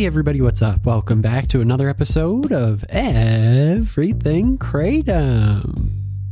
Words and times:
Hey 0.00 0.06
everybody, 0.06 0.40
what's 0.40 0.62
up? 0.62 0.86
Welcome 0.86 1.20
back 1.20 1.46
to 1.48 1.60
another 1.60 1.86
episode 1.86 2.52
of 2.52 2.86
Everything 2.88 4.56
Kratom, 4.56 5.90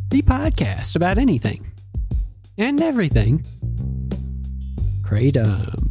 the 0.09 0.23
podcast 0.23 0.97
about 0.97 1.19
anything 1.19 1.71
and 2.57 2.81
everything 2.81 3.45
Kratom. 5.03 5.91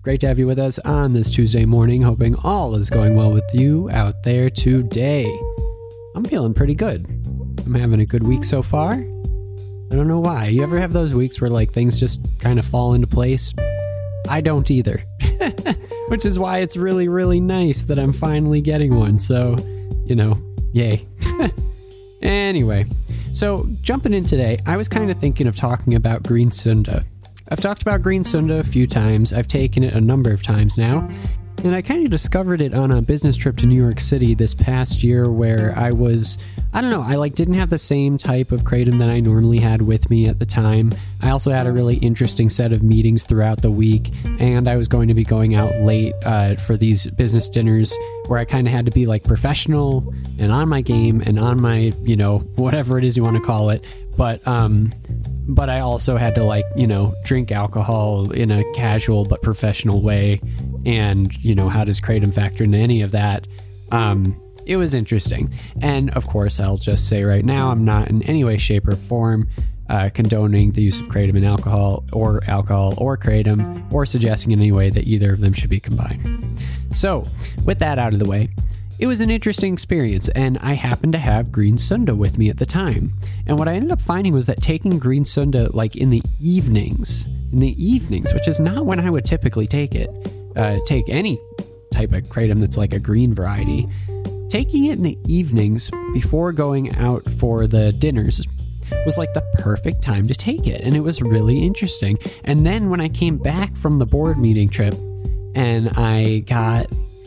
Great 0.00 0.22
to 0.22 0.28
have 0.28 0.38
you 0.38 0.46
with 0.46 0.58
us 0.58 0.78
on 0.78 1.12
this 1.12 1.28
Tuesday 1.28 1.66
morning, 1.66 2.00
hoping 2.00 2.34
all 2.36 2.76
is 2.76 2.88
going 2.88 3.14
well 3.14 3.30
with 3.30 3.50
you 3.52 3.90
out 3.90 4.22
there 4.22 4.48
today. 4.48 5.30
I'm 6.14 6.24
feeling 6.24 6.54
pretty 6.54 6.74
good. 6.74 7.04
I'm 7.66 7.74
having 7.74 8.00
a 8.00 8.06
good 8.06 8.26
week 8.26 8.42
so 8.42 8.62
far. 8.62 8.92
I 8.94 9.94
don't 9.94 10.08
know 10.08 10.20
why. 10.20 10.46
You 10.46 10.62
ever 10.62 10.78
have 10.78 10.94
those 10.94 11.12
weeks 11.12 11.42
where 11.42 11.50
like 11.50 11.72
things 11.72 12.00
just 12.00 12.20
kind 12.40 12.58
of 12.58 12.64
fall 12.64 12.94
into 12.94 13.06
place? 13.06 13.52
I 14.28 14.40
don't 14.40 14.70
either. 14.70 15.02
Which 16.08 16.24
is 16.24 16.38
why 16.38 16.58
it's 16.58 16.76
really, 16.76 17.08
really 17.08 17.40
nice 17.40 17.82
that 17.82 17.98
I'm 17.98 18.12
finally 18.12 18.60
getting 18.60 18.96
one. 18.96 19.18
So, 19.18 19.56
you 20.06 20.16
know, 20.16 20.38
yay. 20.72 21.06
anyway, 22.22 22.86
so 23.32 23.66
jumping 23.82 24.14
in 24.14 24.24
today, 24.24 24.58
I 24.66 24.76
was 24.76 24.88
kind 24.88 25.10
of 25.10 25.18
thinking 25.18 25.46
of 25.46 25.56
talking 25.56 25.94
about 25.94 26.22
Green 26.22 26.50
Sunda. 26.50 27.04
I've 27.50 27.60
talked 27.60 27.82
about 27.82 28.02
Green 28.02 28.24
Sunda 28.24 28.58
a 28.58 28.64
few 28.64 28.86
times, 28.86 29.32
I've 29.32 29.48
taken 29.48 29.82
it 29.82 29.94
a 29.94 30.00
number 30.00 30.32
of 30.32 30.42
times 30.42 30.76
now, 30.76 31.08
and 31.64 31.74
I 31.74 31.82
kind 31.82 32.04
of 32.04 32.10
discovered 32.10 32.60
it 32.60 32.76
on 32.78 32.90
a 32.90 33.02
business 33.02 33.36
trip 33.36 33.56
to 33.58 33.66
New 33.66 33.74
York 33.74 34.00
City 34.00 34.34
this 34.34 34.54
past 34.54 35.02
year 35.02 35.30
where 35.30 35.74
I 35.76 35.90
was 35.90 36.38
I 36.72 36.80
don't 36.80 36.90
know, 36.90 37.02
I 37.02 37.14
like 37.14 37.34
didn't 37.34 37.54
have 37.54 37.70
the 37.70 37.78
same 37.78 38.18
type 38.18 38.52
of 38.52 38.62
kratom 38.62 38.98
that 38.98 39.08
I 39.08 39.20
normally 39.20 39.58
had 39.58 39.82
with 39.82 40.10
me 40.10 40.28
at 40.28 40.38
the 40.38 40.46
time. 40.46 40.92
I 41.20 41.30
also 41.30 41.50
had 41.50 41.66
a 41.66 41.72
really 41.72 41.96
interesting 41.96 42.50
set 42.50 42.72
of 42.72 42.82
meetings 42.82 43.24
throughout 43.24 43.62
the 43.62 43.70
week 43.70 44.12
and 44.38 44.68
I 44.68 44.76
was 44.76 44.86
going 44.86 45.08
to 45.08 45.14
be 45.14 45.24
going 45.24 45.54
out 45.54 45.74
late 45.80 46.14
uh, 46.24 46.54
for 46.56 46.76
these 46.76 47.06
business 47.06 47.48
dinners 47.48 47.96
where 48.26 48.38
I 48.38 48.44
kind 48.44 48.66
of 48.66 48.72
had 48.72 48.84
to 48.84 48.92
be 48.92 49.06
like 49.06 49.24
professional 49.24 50.14
and 50.38 50.52
on 50.52 50.68
my 50.68 50.82
game 50.82 51.22
and 51.26 51.38
on 51.38 51.60
my, 51.60 51.92
you 52.02 52.16
know, 52.16 52.38
whatever 52.56 52.98
it 52.98 53.04
is 53.04 53.16
you 53.16 53.24
want 53.24 53.36
to 53.36 53.42
call 53.42 53.70
it. 53.70 53.84
But 54.16 54.46
um 54.46 54.92
but 55.48 55.70
I 55.70 55.80
also 55.80 56.18
had 56.18 56.34
to 56.34 56.44
like, 56.44 56.66
you 56.76 56.86
know, 56.86 57.14
drink 57.24 57.50
alcohol 57.50 58.30
in 58.32 58.50
a 58.50 58.62
casual 58.74 59.24
but 59.24 59.42
professional 59.42 60.02
way 60.02 60.40
and, 60.88 61.32
you 61.44 61.54
know, 61.54 61.68
how 61.68 61.84
does 61.84 62.00
kratom 62.00 62.32
factor 62.32 62.64
into 62.64 62.78
any 62.78 63.02
of 63.02 63.12
that? 63.12 63.46
Um 63.92 64.40
it 64.66 64.76
was 64.76 64.92
interesting. 64.92 65.50
And 65.80 66.10
of 66.10 66.26
course, 66.26 66.60
I'll 66.60 66.76
just 66.76 67.08
say 67.08 67.24
right 67.24 67.44
now, 67.44 67.70
I'm 67.70 67.86
not 67.86 68.08
in 68.08 68.22
any 68.24 68.44
way, 68.44 68.58
shape, 68.58 68.86
or 68.86 68.96
form 68.96 69.48
uh, 69.88 70.10
condoning 70.12 70.72
the 70.72 70.82
use 70.82 71.00
of 71.00 71.06
kratom 71.06 71.36
and 71.36 71.46
alcohol, 71.46 72.04
or 72.12 72.42
alcohol, 72.46 72.92
or 72.98 73.16
kratom, 73.16 73.90
or 73.90 74.04
suggesting 74.04 74.52
in 74.52 74.60
any 74.60 74.70
way 74.70 74.90
that 74.90 75.04
either 75.04 75.32
of 75.32 75.40
them 75.40 75.54
should 75.54 75.70
be 75.70 75.80
combined. 75.80 76.60
So, 76.92 77.26
with 77.64 77.78
that 77.78 77.98
out 77.98 78.12
of 78.12 78.18
the 78.18 78.28
way, 78.28 78.50
it 78.98 79.06
was 79.06 79.20
an 79.20 79.30
interesting 79.30 79.72
experience, 79.72 80.28
and 80.30 80.58
I 80.58 80.74
happened 80.74 81.12
to 81.12 81.18
have 81.18 81.52
green 81.52 81.78
sunda 81.78 82.14
with 82.14 82.36
me 82.36 82.50
at 82.50 82.58
the 82.58 82.66
time. 82.66 83.12
And 83.46 83.58
what 83.58 83.68
I 83.68 83.74
ended 83.74 83.92
up 83.92 84.00
finding 84.02 84.34
was 84.34 84.46
that 84.46 84.60
taking 84.60 84.98
green 84.98 85.24
sunda 85.24 85.74
like 85.74 85.96
in 85.96 86.10
the 86.10 86.22
evenings, 86.40 87.26
in 87.52 87.60
the 87.60 87.82
evenings, 87.82 88.34
which 88.34 88.48
is 88.48 88.60
not 88.60 88.84
when 88.84 89.00
I 89.00 89.08
would 89.08 89.24
typically 89.24 89.66
take 89.66 89.94
it, 89.94 90.10
uh, 90.58 90.78
take 90.86 91.08
any 91.08 91.40
type 91.92 92.12
of 92.12 92.22
kratom 92.24 92.60
that's 92.60 92.76
like 92.76 92.92
a 92.92 92.98
green 92.98 93.32
variety 93.32 93.88
taking 94.48 94.86
it 94.86 94.92
in 94.92 95.02
the 95.02 95.18
evenings 95.26 95.90
before 96.12 96.52
going 96.52 96.94
out 96.96 97.24
for 97.32 97.66
the 97.66 97.92
dinners 97.92 98.46
was 99.04 99.18
like 99.18 99.32
the 99.34 99.42
perfect 99.54 100.02
time 100.02 100.26
to 100.28 100.34
take 100.34 100.66
it. 100.66 100.80
And 100.80 100.94
it 100.94 101.00
was 101.00 101.20
really 101.20 101.64
interesting. 101.64 102.18
And 102.44 102.64
then 102.64 102.88
when 102.88 103.00
I 103.00 103.08
came 103.08 103.36
back 103.36 103.76
from 103.76 103.98
the 103.98 104.06
board 104.06 104.38
meeting 104.38 104.70
trip 104.70 104.94
and 105.54 105.90
I 105.90 106.40
got 106.40 106.86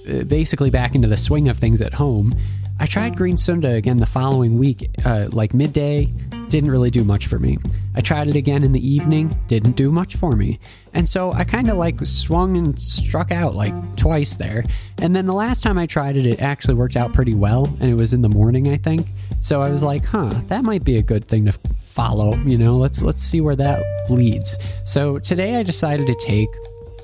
uh, 0.09 0.24
basically 0.24 0.70
back 0.70 0.96
into 0.96 1.08
the 1.08 1.18
swing 1.18 1.50
of 1.50 1.58
things 1.58 1.81
at 1.81 1.94
home, 1.94 2.34
I 2.80 2.88
tried 2.88 3.16
Green 3.16 3.38
Sunda 3.38 3.74
again 3.74 3.97
the 3.97 4.08
following 4.08 4.58
week, 4.58 4.90
uh, 5.06 5.28
like 5.31 5.53
midday, 5.53 6.12
didn't 6.52 6.70
really 6.70 6.92
do 6.92 7.06
much 7.06 7.28
for 7.28 7.40
me. 7.40 7.58
I 7.96 8.02
tried 8.02 8.28
it 8.28 8.36
again 8.36 8.64
in 8.64 8.74
the 8.74 8.88
evening, 8.88 9.36
didn't 9.48 9.78
do 9.78 9.90
much 9.90 10.18
for 10.18 10.36
me. 10.36 10.60
And 10.94 11.08
so 11.08 11.32
I 11.32 11.46
kind 11.46 11.70
of 11.70 11.78
like 11.78 12.06
swung 12.06 12.58
and 12.58 12.78
struck 12.78 13.32
out 13.32 13.56
like 13.56 13.74
twice 13.96 14.36
there. 14.36 14.64
And 15.02 15.16
then 15.16 15.28
the 15.28 15.34
last 15.34 15.64
time 15.64 15.78
I 15.78 15.86
tried 15.86 16.18
it, 16.18 16.26
it 16.26 16.42
actually 16.42 16.74
worked 16.74 16.98
out 16.98 17.14
pretty 17.14 17.34
well. 17.34 17.66
And 17.80 17.90
it 17.90 17.96
was 17.96 18.14
in 18.14 18.22
the 18.22 18.30
morning, 18.30 18.68
I 18.68 18.76
think. 18.76 19.08
So 19.40 19.62
I 19.62 19.70
was 19.70 19.82
like, 19.82 20.04
huh, 20.04 20.34
that 20.48 20.66
might 20.66 20.84
be 20.84 20.98
a 20.98 21.02
good 21.02 21.24
thing 21.24 21.46
to 21.46 21.54
follow. 21.80 22.36
You 22.36 22.58
know, 22.58 22.76
let's 22.76 23.02
let's 23.02 23.24
see 23.24 23.40
where 23.40 23.56
that 23.56 24.10
leads. 24.10 24.58
So 24.86 25.20
today 25.20 25.56
I 25.56 25.64
decided 25.64 26.06
to 26.08 26.16
take 26.16 26.50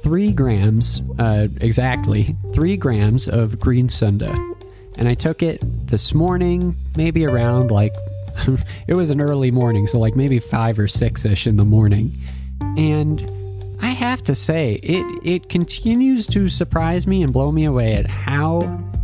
three 0.03 0.33
grams, 0.33 1.01
uh, 1.19 1.47
exactly 1.61 2.35
three 2.53 2.75
grams 2.75 3.29
of 3.29 3.59
green 3.61 3.87
sunda. 3.87 4.33
And 4.97 5.07
I 5.07 5.13
took 5.13 5.41
it 5.41 5.59
this 5.63 6.13
morning, 6.13 6.75
maybe 6.97 7.25
around 7.25 7.71
like 7.71 7.93
it 8.87 8.93
was 8.93 9.09
an 9.09 9.21
early 9.21 9.51
morning, 9.51 9.87
so 9.87 9.99
like 9.99 10.15
maybe 10.15 10.39
five 10.39 10.79
or 10.79 10.87
six 10.87 11.25
ish 11.25 11.47
in 11.47 11.55
the 11.55 11.65
morning. 11.65 12.13
And 12.77 13.21
I 13.81 13.89
have 13.89 14.21
to 14.23 14.35
say, 14.35 14.73
it 14.83 15.05
it 15.23 15.49
continues 15.49 16.27
to 16.27 16.49
surprise 16.49 17.07
me 17.07 17.23
and 17.23 17.31
blow 17.31 17.51
me 17.51 17.65
away 17.65 17.93
at 17.93 18.07
how 18.07 18.61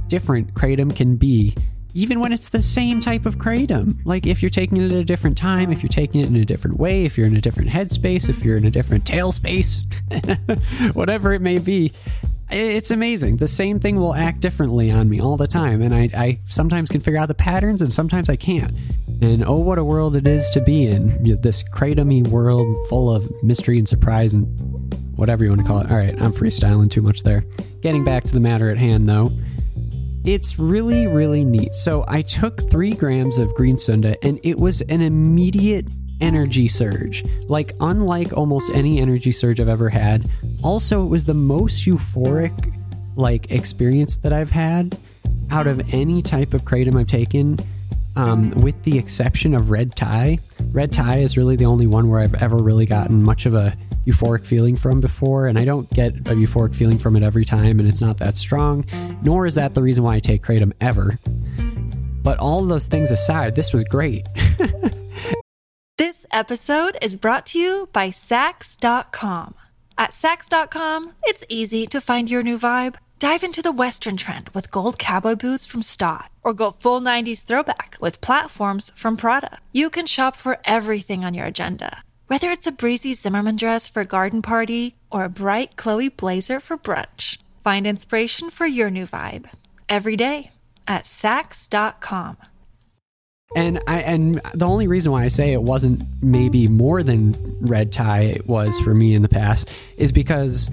different 0.07 0.53
kratom 0.53 0.95
can 0.95 1.15
be, 1.15 1.55
even 1.93 2.19
when 2.19 2.33
it's 2.33 2.49
the 2.49 2.61
same 2.61 2.99
type 2.99 3.25
of 3.25 3.37
kratom. 3.37 3.97
Like 4.05 4.25
if 4.25 4.41
you're 4.41 4.49
taking 4.49 4.77
it 4.77 4.91
at 4.91 4.97
a 4.97 5.03
different 5.03 5.37
time, 5.37 5.71
if 5.71 5.83
you're 5.83 5.89
taking 5.89 6.21
it 6.21 6.27
in 6.27 6.35
a 6.35 6.45
different 6.45 6.79
way, 6.79 7.05
if 7.05 7.17
you're 7.17 7.27
in 7.27 7.35
a 7.35 7.41
different 7.41 7.69
headspace, 7.69 8.29
if 8.29 8.43
you're 8.43 8.57
in 8.57 8.65
a 8.65 8.71
different 8.71 9.05
tail 9.05 9.31
space, 9.31 9.83
whatever 10.93 11.33
it 11.33 11.41
may 11.41 11.59
be, 11.59 11.93
it's 12.49 12.91
amazing. 12.91 13.37
The 13.37 13.47
same 13.47 13.79
thing 13.79 13.95
will 13.95 14.13
act 14.13 14.39
differently 14.39 14.91
on 14.91 15.09
me 15.09 15.19
all 15.19 15.37
the 15.37 15.47
time, 15.47 15.81
and 15.81 15.93
I, 15.93 16.09
I 16.15 16.39
sometimes 16.47 16.89
can 16.89 17.01
figure 17.01 17.19
out 17.19 17.27
the 17.27 17.33
patterns, 17.33 17.81
and 17.81 17.93
sometimes 17.93 18.29
I 18.29 18.35
can't. 18.35 18.73
And 19.21 19.43
oh, 19.45 19.59
what 19.59 19.77
a 19.77 19.83
world 19.83 20.15
it 20.15 20.27
is 20.27 20.49
to 20.49 20.61
be 20.61 20.87
in 20.87 21.39
this 21.41 21.63
kratomy 21.63 22.27
world 22.27 22.67
full 22.89 23.13
of 23.13 23.29
mystery 23.43 23.77
and 23.77 23.87
surprise 23.87 24.33
and 24.33 24.45
whatever 25.15 25.43
you 25.43 25.49
want 25.49 25.61
to 25.61 25.67
call 25.67 25.79
it. 25.79 25.89
All 25.89 25.97
right, 25.97 26.19
I'm 26.21 26.33
freestyling 26.33 26.91
too 26.91 27.01
much 27.01 27.23
there. 27.23 27.45
Getting 27.81 28.03
back 28.03 28.23
to 28.25 28.33
the 28.33 28.39
matter 28.39 28.69
at 28.69 28.77
hand, 28.77 29.07
though. 29.07 29.31
It's 30.25 30.57
really, 30.57 31.07
really 31.07 31.43
neat. 31.43 31.75
So 31.75 32.05
I 32.07 32.21
took 32.21 32.69
three 32.69 32.93
grams 32.93 33.37
of 33.37 33.53
green 33.55 33.77
sunda, 33.77 34.15
and 34.25 34.39
it 34.43 34.57
was 34.57 34.81
an 34.81 35.01
immediate 35.01 35.87
energy 36.21 36.67
surge. 36.67 37.25
Like, 37.49 37.73
unlike 37.81 38.31
almost 38.35 38.71
any 38.73 38.99
energy 38.99 39.31
surge 39.31 39.59
I've 39.59 39.67
ever 39.67 39.89
had. 39.89 40.25
Also, 40.63 41.03
it 41.03 41.09
was 41.09 41.25
the 41.25 41.33
most 41.33 41.85
euphoric, 41.85 42.73
like, 43.15 43.51
experience 43.51 44.15
that 44.17 44.31
I've 44.31 44.51
had 44.51 44.97
out 45.51 45.67
of 45.67 45.93
any 45.93 46.21
type 46.21 46.53
of 46.53 46.63
kratom 46.63 46.99
I've 46.99 47.07
taken, 47.07 47.59
um, 48.15 48.49
with 48.51 48.81
the 48.83 48.97
exception 48.97 49.53
of 49.53 49.69
red 49.69 49.95
Thai. 49.95 50.39
Red 50.71 50.91
Thai 50.91 51.19
is 51.19 51.37
really 51.37 51.55
the 51.55 51.65
only 51.65 51.87
one 51.87 52.09
where 52.09 52.19
I've 52.19 52.35
ever 52.35 52.57
really 52.57 52.85
gotten 52.85 53.23
much 53.23 53.45
of 53.45 53.53
a 53.53 53.73
euphoric 54.05 54.45
feeling 54.45 54.75
from 54.75 54.99
before, 54.99 55.47
and 55.47 55.57
I 55.57 55.65
don't 55.65 55.89
get 55.89 56.15
a 56.15 56.35
euphoric 56.35 56.75
feeling 56.75 56.99
from 56.99 57.15
it 57.15 57.23
every 57.23 57.45
time, 57.45 57.79
and 57.79 57.87
it's 57.87 58.01
not 58.01 58.17
that 58.17 58.35
strong, 58.35 58.85
nor 59.21 59.45
is 59.45 59.55
that 59.55 59.73
the 59.73 59.81
reason 59.81 60.03
why 60.03 60.15
I 60.15 60.19
take 60.19 60.43
kratom 60.43 60.73
ever. 60.81 61.17
But 62.21 62.39
all 62.39 62.63
those 62.65 62.85
things 62.85 63.11
aside, 63.11 63.55
this 63.55 63.73
was 63.73 63.83
great. 63.83 64.27
This 65.99 66.25
episode 66.31 66.97
is 67.03 67.15
brought 67.15 67.45
to 67.47 67.59
you 67.59 67.87
by 67.93 68.09
Saks.com. 68.09 69.53
At 69.95 70.09
Saks.com, 70.09 71.13
it's 71.25 71.45
easy 71.49 71.85
to 71.85 72.01
find 72.01 72.31
your 72.31 72.41
new 72.41 72.57
vibe. 72.57 72.95
Dive 73.23 73.41
into 73.41 73.61
the 73.61 73.71
Western 73.71 74.17
trend 74.17 74.49
with 74.49 74.69
gold 74.69 74.99
cowboy 74.99 75.35
boots 75.35 75.65
from 75.65 75.81
Staud, 75.81 76.27
or 76.43 76.53
go 76.53 76.71
full 76.71 76.99
90s 76.99 77.45
throwback 77.45 77.95
with 78.01 78.19
platforms 78.19 78.91
from 78.95 79.15
Prada. 79.15 79.59
You 79.71 79.89
can 79.89 80.07
shop 80.07 80.35
for 80.35 80.57
everything 80.65 81.23
on 81.23 81.33
your 81.33 81.45
agenda, 81.45 82.03
whether 82.27 82.49
it's 82.49 82.67
a 82.67 82.71
breezy 82.73 83.13
Zimmermann 83.13 83.55
dress 83.55 83.87
for 83.87 84.01
a 84.01 84.05
garden 84.05 84.41
party 84.41 84.97
or 85.09 85.23
a 85.23 85.29
bright 85.29 85.77
Chloe 85.77 86.09
blazer 86.09 86.59
for 86.59 86.77
brunch. 86.77 87.37
Find 87.63 87.87
inspiration 87.87 88.49
for 88.49 88.65
your 88.65 88.89
new 88.89 89.07
vibe 89.07 89.45
every 89.87 90.17
day 90.17 90.51
at 90.85 91.05
Saks.com. 91.05 92.35
And 93.55 93.79
I 93.87 94.01
and 94.01 94.41
the 94.53 94.67
only 94.67 94.87
reason 94.87 95.13
why 95.13 95.23
I 95.23 95.29
say 95.29 95.53
it 95.53 95.63
wasn't 95.63 96.03
maybe 96.21 96.67
more 96.67 97.03
than 97.03 97.37
red 97.61 97.93
Thai 97.93 98.23
it 98.23 98.47
was 98.47 98.77
for 98.81 98.93
me 98.93 99.15
in 99.15 99.21
the 99.21 99.29
past 99.29 99.69
is 99.95 100.11
because 100.11 100.69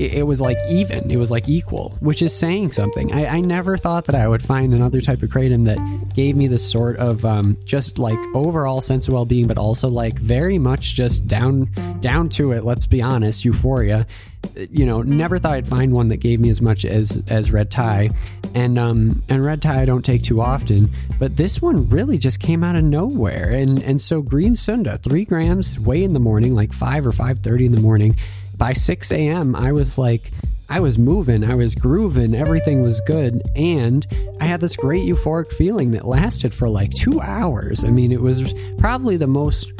it, 0.00 0.14
it 0.14 0.22
was 0.22 0.40
like 0.40 0.56
even. 0.68 1.10
It 1.10 1.18
was 1.18 1.30
like 1.30 1.48
equal, 1.48 1.96
which 2.00 2.22
is 2.22 2.34
saying 2.34 2.72
something. 2.72 3.12
I, 3.12 3.26
I 3.26 3.40
never 3.40 3.76
thought 3.76 4.06
that 4.06 4.14
I 4.14 4.26
would 4.26 4.42
find 4.42 4.72
another 4.72 5.00
type 5.00 5.22
of 5.22 5.28
kratom 5.28 5.66
that 5.66 6.14
gave 6.14 6.36
me 6.36 6.46
this 6.46 6.68
sort 6.68 6.96
of 6.96 7.24
um, 7.24 7.58
just 7.66 7.98
like 7.98 8.18
overall 8.34 8.80
sense 8.80 9.06
of 9.06 9.14
well 9.14 9.26
being, 9.26 9.46
but 9.46 9.58
also 9.58 9.88
like 9.88 10.18
very 10.18 10.58
much 10.58 10.94
just 10.94 11.28
down 11.28 11.68
down 12.00 12.30
to 12.30 12.52
it. 12.52 12.64
Let's 12.64 12.86
be 12.86 13.02
honest, 13.02 13.44
euphoria. 13.44 14.06
You 14.70 14.86
know, 14.86 15.02
never 15.02 15.38
thought 15.38 15.52
I'd 15.52 15.68
find 15.68 15.92
one 15.92 16.08
that 16.08 16.16
gave 16.16 16.40
me 16.40 16.48
as 16.48 16.62
much 16.62 16.86
as 16.86 17.22
as 17.28 17.52
red 17.52 17.70
Thai, 17.70 18.08
and 18.54 18.78
um 18.78 19.22
and 19.28 19.44
red 19.44 19.60
Thai 19.60 19.82
I 19.82 19.84
don't 19.84 20.04
take 20.04 20.22
too 20.22 20.40
often, 20.40 20.90
but 21.18 21.36
this 21.36 21.60
one 21.60 21.90
really 21.90 22.16
just 22.16 22.40
came 22.40 22.64
out 22.64 22.74
of 22.74 22.84
nowhere. 22.84 23.50
And 23.50 23.82
and 23.82 24.00
so 24.00 24.22
green 24.22 24.56
sunda, 24.56 24.96
three 24.96 25.26
grams, 25.26 25.78
way 25.78 26.02
in 26.02 26.14
the 26.14 26.20
morning, 26.20 26.54
like 26.54 26.72
five 26.72 27.06
or 27.06 27.12
five 27.12 27.40
thirty 27.40 27.66
in 27.66 27.72
the 27.72 27.82
morning 27.82 28.16
by 28.60 28.74
6 28.74 29.10
a.m., 29.10 29.56
I 29.56 29.72
was 29.72 29.96
like, 29.96 30.30
I 30.68 30.80
was 30.80 30.98
moving, 30.98 31.42
I 31.42 31.54
was 31.54 31.74
grooving, 31.74 32.34
everything 32.34 32.82
was 32.82 33.00
good, 33.00 33.42
and 33.56 34.06
I 34.38 34.44
had 34.44 34.60
this 34.60 34.76
great 34.76 35.02
euphoric 35.08 35.50
feeling 35.50 35.92
that 35.92 36.04
lasted 36.06 36.52
for 36.54 36.68
like 36.68 36.92
two 36.92 37.22
hours. 37.22 37.84
I 37.84 37.88
mean, 37.88 38.12
it 38.12 38.20
was 38.20 38.54
probably 38.78 39.16
the 39.16 39.26
most. 39.26 39.72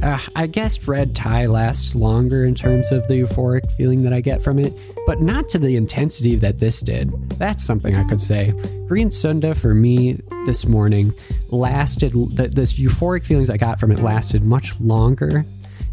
Uh, 0.00 0.18
I 0.36 0.46
guess 0.46 0.86
red 0.86 1.16
Thai 1.16 1.46
lasts 1.46 1.96
longer 1.96 2.44
in 2.44 2.54
terms 2.54 2.92
of 2.92 3.08
the 3.08 3.14
euphoric 3.14 3.72
feeling 3.72 4.02
that 4.04 4.12
I 4.12 4.20
get 4.20 4.42
from 4.42 4.58
it, 4.58 4.74
but 5.06 5.22
not 5.22 5.48
to 5.50 5.58
the 5.58 5.74
intensity 5.74 6.36
that 6.36 6.58
this 6.58 6.82
did. 6.82 7.10
That's 7.30 7.64
something 7.64 7.94
I 7.94 8.04
could 8.04 8.20
say. 8.20 8.52
Green 8.86 9.10
Sunda 9.10 9.54
for 9.54 9.74
me 9.74 10.20
this 10.44 10.66
morning 10.66 11.14
lasted, 11.48 12.12
the, 12.12 12.48
this 12.48 12.74
euphoric 12.74 13.24
feelings 13.24 13.48
I 13.48 13.56
got 13.56 13.80
from 13.80 13.90
it 13.90 14.00
lasted 14.00 14.44
much 14.44 14.78
longer 14.80 15.46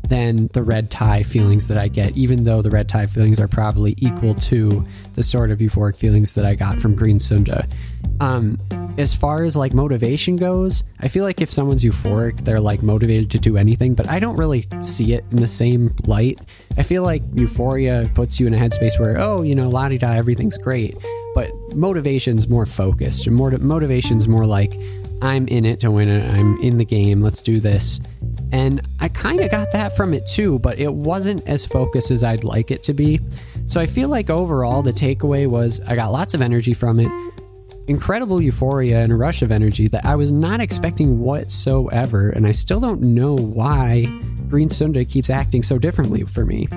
than 0.09 0.47
the 0.53 0.63
red 0.63 0.89
Thai 0.91 1.23
feelings 1.23 1.67
that 1.67 1.77
I 1.77 1.87
get, 1.87 2.17
even 2.17 2.43
though 2.43 2.61
the 2.61 2.69
red 2.69 2.89
Thai 2.89 3.05
feelings 3.05 3.39
are 3.39 3.47
probably 3.47 3.93
equal 3.97 4.33
to 4.35 4.85
the 5.13 5.23
sort 5.23 5.51
of 5.51 5.59
euphoric 5.59 5.95
feelings 5.95 6.33
that 6.33 6.45
I 6.45 6.55
got 6.55 6.79
from 6.79 6.95
Green 6.95 7.19
Sunda. 7.19 7.65
Um, 8.19 8.59
as 8.97 9.13
far 9.13 9.43
as 9.43 9.55
like 9.55 9.73
motivation 9.73 10.35
goes, 10.35 10.83
I 10.99 11.07
feel 11.07 11.23
like 11.23 11.39
if 11.39 11.51
someone's 11.51 11.83
euphoric, 11.83 12.43
they're 12.43 12.59
like 12.59 12.83
motivated 12.83 13.31
to 13.31 13.39
do 13.39 13.55
anything, 13.55 13.93
but 13.93 14.09
I 14.09 14.19
don't 14.19 14.35
really 14.35 14.67
see 14.81 15.13
it 15.13 15.23
in 15.31 15.37
the 15.37 15.47
same 15.47 15.95
light. 16.05 16.39
I 16.77 16.83
feel 16.83 17.03
like 17.03 17.21
euphoria 17.33 18.09
puts 18.15 18.39
you 18.39 18.47
in 18.47 18.53
a 18.53 18.57
headspace 18.57 18.99
where, 18.99 19.19
oh, 19.19 19.43
you 19.43 19.55
know, 19.55 19.69
la 19.69 19.87
di 19.89 19.97
da, 19.97 20.11
everything's 20.13 20.57
great. 20.57 20.97
But 21.35 21.51
motivation's 21.75 22.47
more 22.47 22.65
focused. 22.65 23.29
More 23.29 23.51
motivation's 23.51 24.27
more 24.27 24.45
like, 24.45 24.73
I'm 25.21 25.47
in 25.47 25.65
it 25.65 25.79
to 25.81 25.91
win 25.91 26.09
it. 26.09 26.23
I'm 26.33 26.59
in 26.61 26.77
the 26.77 26.85
game. 26.85 27.21
Let's 27.21 27.41
do 27.41 27.59
this. 27.59 28.01
And 28.51 28.81
I 28.99 29.09
kind 29.09 29.39
of 29.41 29.51
got 29.51 29.71
that 29.73 29.95
from 29.95 30.13
it 30.13 30.25
too, 30.25 30.59
but 30.59 30.79
it 30.79 30.93
wasn't 30.93 31.47
as 31.47 31.65
focused 31.65 32.11
as 32.11 32.23
I'd 32.23 32.43
like 32.43 32.71
it 32.71 32.83
to 32.83 32.93
be. 32.93 33.19
So 33.67 33.79
I 33.79 33.85
feel 33.85 34.09
like 34.09 34.29
overall, 34.29 34.81
the 34.81 34.91
takeaway 34.91 35.47
was 35.47 35.79
I 35.81 35.95
got 35.95 36.11
lots 36.11 36.33
of 36.33 36.41
energy 36.41 36.73
from 36.73 36.99
it, 36.99 37.11
incredible 37.87 38.41
euphoria 38.41 39.01
and 39.01 39.11
a 39.11 39.15
rush 39.15 39.41
of 39.41 39.51
energy 39.51 39.87
that 39.89 40.05
I 40.05 40.15
was 40.15 40.31
not 40.31 40.61
expecting 40.61 41.19
whatsoever. 41.19 42.29
And 42.29 42.47
I 42.47 42.51
still 42.51 42.79
don't 42.79 43.01
know 43.01 43.35
why 43.35 44.05
Green 44.47 44.69
Sunda 44.69 45.05
keeps 45.05 45.29
acting 45.29 45.61
so 45.61 45.77
differently 45.77 46.23
for 46.23 46.45
me. 46.45 46.67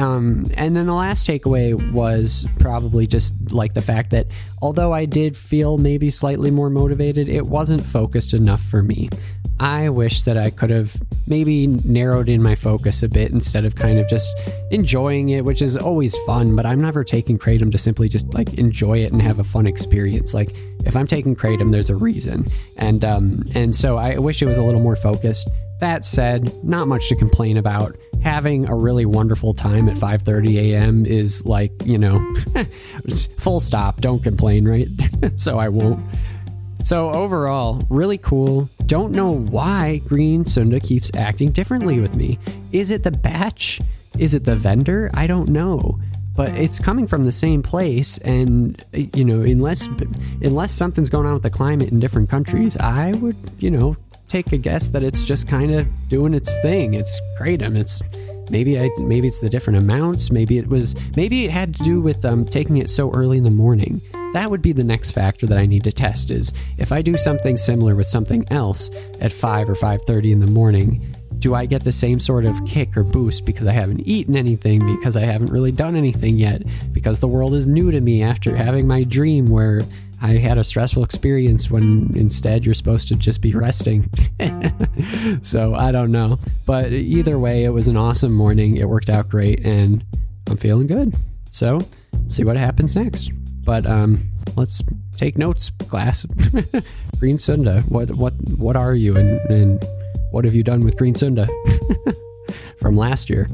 Um, 0.00 0.46
and 0.56 0.74
then 0.74 0.86
the 0.86 0.94
last 0.94 1.28
takeaway 1.28 1.74
was 1.92 2.46
probably 2.58 3.06
just 3.06 3.52
like 3.52 3.74
the 3.74 3.82
fact 3.82 4.10
that 4.10 4.28
although 4.62 4.94
I 4.94 5.04
did 5.04 5.36
feel 5.36 5.76
maybe 5.76 6.08
slightly 6.08 6.50
more 6.50 6.70
motivated, 6.70 7.28
it 7.28 7.46
wasn't 7.46 7.84
focused 7.84 8.32
enough 8.32 8.62
for 8.62 8.82
me. 8.82 9.10
I 9.58 9.90
wish 9.90 10.22
that 10.22 10.38
I 10.38 10.48
could 10.48 10.70
have 10.70 10.96
maybe 11.26 11.66
narrowed 11.66 12.30
in 12.30 12.42
my 12.42 12.54
focus 12.54 13.02
a 13.02 13.10
bit 13.10 13.30
instead 13.30 13.66
of 13.66 13.74
kind 13.74 13.98
of 13.98 14.08
just 14.08 14.34
enjoying 14.70 15.28
it, 15.28 15.44
which 15.44 15.60
is 15.60 15.76
always 15.76 16.16
fun, 16.24 16.56
but 16.56 16.64
I'm 16.64 16.80
never 16.80 17.04
taking 17.04 17.38
Kratom 17.38 17.70
to 17.72 17.76
simply 17.76 18.08
just 18.08 18.32
like 18.32 18.54
enjoy 18.54 19.00
it 19.00 19.12
and 19.12 19.20
have 19.20 19.38
a 19.38 19.44
fun 19.44 19.66
experience. 19.66 20.32
Like 20.32 20.48
if 20.86 20.96
I'm 20.96 21.06
taking 21.06 21.36
Kratom, 21.36 21.72
there's 21.72 21.90
a 21.90 21.96
reason. 21.96 22.50
And 22.78 23.04
um 23.04 23.42
and 23.54 23.76
so 23.76 23.98
I 23.98 24.16
wish 24.16 24.40
it 24.40 24.46
was 24.46 24.56
a 24.56 24.62
little 24.62 24.80
more 24.80 24.96
focused. 24.96 25.46
That 25.80 26.06
said, 26.06 26.64
not 26.64 26.88
much 26.88 27.10
to 27.10 27.16
complain 27.16 27.58
about 27.58 27.96
having 28.22 28.68
a 28.68 28.74
really 28.74 29.06
wonderful 29.06 29.54
time 29.54 29.88
at 29.88 29.96
5:30 29.96 30.56
a.m. 30.56 31.06
is 31.06 31.44
like, 31.46 31.72
you 31.84 31.98
know, 31.98 32.20
full 33.38 33.60
stop, 33.60 34.00
don't 34.00 34.22
complain, 34.22 34.66
right? 34.66 34.88
so 35.36 35.58
I 35.58 35.68
won't. 35.68 36.00
So 36.82 37.10
overall, 37.10 37.82
really 37.90 38.18
cool. 38.18 38.70
Don't 38.86 39.12
know 39.12 39.30
why 39.30 40.00
Green 40.06 40.44
Sunda 40.44 40.80
keeps 40.80 41.10
acting 41.14 41.52
differently 41.52 42.00
with 42.00 42.16
me. 42.16 42.38
Is 42.72 42.90
it 42.90 43.02
the 43.02 43.10
batch? 43.10 43.80
Is 44.18 44.34
it 44.34 44.44
the 44.44 44.56
vendor? 44.56 45.10
I 45.14 45.26
don't 45.26 45.50
know. 45.50 45.98
But 46.34 46.50
it's 46.50 46.78
coming 46.78 47.06
from 47.06 47.24
the 47.24 47.32
same 47.32 47.62
place 47.62 48.16
and 48.18 48.82
you 48.92 49.24
know, 49.24 49.42
unless 49.42 49.88
unless 50.40 50.72
something's 50.72 51.10
going 51.10 51.26
on 51.26 51.34
with 51.34 51.42
the 51.42 51.50
climate 51.50 51.90
in 51.90 52.00
different 52.00 52.30
countries, 52.30 52.76
I 52.78 53.12
would, 53.12 53.36
you 53.58 53.70
know, 53.70 53.96
take 54.30 54.52
a 54.52 54.58
guess 54.58 54.88
that 54.88 55.02
it's 55.02 55.24
just 55.24 55.48
kind 55.48 55.74
of 55.74 55.86
doing 56.08 56.34
its 56.34 56.54
thing. 56.62 56.94
It's 56.94 57.20
kratom. 57.38 57.76
It's 57.76 58.00
maybe 58.48 58.78
I 58.78 58.88
maybe 58.98 59.26
it's 59.26 59.40
the 59.40 59.50
different 59.50 59.78
amounts. 59.78 60.30
Maybe 60.30 60.56
it 60.56 60.68
was 60.68 60.94
maybe 61.16 61.44
it 61.44 61.50
had 61.50 61.74
to 61.76 61.82
do 61.82 62.00
with 62.00 62.24
um, 62.24 62.44
taking 62.44 62.76
it 62.76 62.90
so 62.90 63.10
early 63.12 63.38
in 63.38 63.44
the 63.44 63.50
morning. 63.50 64.00
That 64.32 64.48
would 64.50 64.62
be 64.62 64.72
the 64.72 64.84
next 64.84 65.10
factor 65.10 65.46
that 65.48 65.58
I 65.58 65.66
need 65.66 65.82
to 65.84 65.92
test. 65.92 66.30
Is 66.30 66.52
if 66.78 66.92
I 66.92 67.02
do 67.02 67.16
something 67.16 67.56
similar 67.56 67.96
with 67.96 68.06
something 68.06 68.46
else 68.52 68.88
at 69.20 69.32
five 69.32 69.68
or 69.68 69.74
five 69.74 70.02
thirty 70.02 70.30
in 70.30 70.38
the 70.38 70.46
morning, 70.46 71.04
do 71.40 71.54
I 71.54 71.66
get 71.66 71.84
the 71.84 71.92
same 71.92 72.20
sort 72.20 72.44
of 72.44 72.64
kick 72.66 72.96
or 72.96 73.02
boost 73.02 73.44
because 73.44 73.66
I 73.66 73.72
haven't 73.72 74.00
eaten 74.00 74.36
anything, 74.36 74.86
because 74.96 75.16
I 75.16 75.22
haven't 75.22 75.50
really 75.50 75.72
done 75.72 75.96
anything 75.96 76.38
yet, 76.38 76.62
because 76.92 77.20
the 77.20 77.28
world 77.28 77.54
is 77.54 77.66
new 77.66 77.90
to 77.90 78.00
me 78.00 78.22
after 78.22 78.54
having 78.54 78.86
my 78.86 79.04
dream 79.04 79.48
where 79.48 79.80
I 80.22 80.32
had 80.34 80.58
a 80.58 80.64
stressful 80.64 81.02
experience 81.02 81.70
when 81.70 82.12
instead 82.14 82.66
you're 82.66 82.74
supposed 82.74 83.08
to 83.08 83.16
just 83.16 83.40
be 83.40 83.54
resting. 83.54 84.10
so 85.42 85.74
I 85.74 85.92
don't 85.92 86.12
know. 86.12 86.38
But 86.66 86.92
either 86.92 87.38
way, 87.38 87.64
it 87.64 87.70
was 87.70 87.88
an 87.88 87.96
awesome 87.96 88.34
morning. 88.34 88.76
It 88.76 88.88
worked 88.88 89.08
out 89.08 89.30
great 89.30 89.64
and 89.64 90.04
I'm 90.48 90.58
feeling 90.58 90.86
good. 90.86 91.14
So 91.50 91.88
see 92.26 92.44
what 92.44 92.56
happens 92.56 92.94
next. 92.94 93.30
But 93.64 93.86
um, 93.86 94.28
let's 94.56 94.82
take 95.16 95.38
notes, 95.38 95.70
class. 95.88 96.26
Green 97.18 97.38
Sunda, 97.38 97.82
what 97.82 98.10
what 98.12 98.32
what 98.56 98.76
are 98.76 98.94
you 98.94 99.16
and, 99.16 99.38
and 99.50 99.84
what 100.30 100.44
have 100.44 100.54
you 100.54 100.62
done 100.62 100.84
with 100.84 100.96
Green 100.96 101.14
Sunda 101.14 101.48
from 102.76 102.96
last 102.96 103.30
year? 103.30 103.48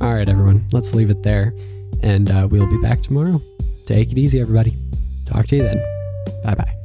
All 0.00 0.14
right, 0.14 0.28
everyone, 0.28 0.66
let's 0.72 0.94
leave 0.94 1.10
it 1.10 1.22
there, 1.22 1.54
and 2.02 2.30
uh, 2.30 2.46
we'll 2.50 2.66
be 2.66 2.78
back 2.78 3.02
tomorrow. 3.02 3.42
Take 3.84 4.12
it 4.12 4.18
easy, 4.18 4.40
everybody. 4.40 4.76
Talk 5.26 5.46
to 5.48 5.56
you 5.56 5.62
then. 5.62 5.78
Bye 6.44 6.54
bye. 6.54 6.77